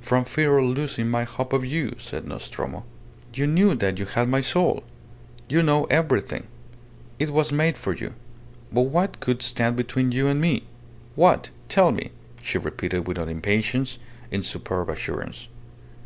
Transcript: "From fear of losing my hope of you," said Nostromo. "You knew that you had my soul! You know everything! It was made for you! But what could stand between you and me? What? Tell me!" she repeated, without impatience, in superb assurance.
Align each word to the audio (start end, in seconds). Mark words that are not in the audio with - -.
"From 0.00 0.24
fear 0.24 0.56
of 0.56 0.64
losing 0.64 1.10
my 1.10 1.24
hope 1.24 1.52
of 1.52 1.62
you," 1.62 1.96
said 1.98 2.26
Nostromo. 2.26 2.86
"You 3.34 3.46
knew 3.46 3.74
that 3.74 3.98
you 3.98 4.06
had 4.06 4.26
my 4.26 4.40
soul! 4.40 4.84
You 5.50 5.62
know 5.62 5.84
everything! 5.90 6.46
It 7.18 7.28
was 7.28 7.52
made 7.52 7.76
for 7.76 7.94
you! 7.94 8.14
But 8.72 8.88
what 8.88 9.20
could 9.20 9.42
stand 9.42 9.76
between 9.76 10.12
you 10.12 10.28
and 10.28 10.40
me? 10.40 10.62
What? 11.14 11.50
Tell 11.68 11.92
me!" 11.92 12.12
she 12.40 12.56
repeated, 12.56 13.06
without 13.06 13.28
impatience, 13.28 13.98
in 14.30 14.42
superb 14.42 14.88
assurance. 14.88 15.46